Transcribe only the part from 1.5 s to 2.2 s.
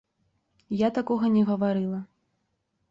гаварыла.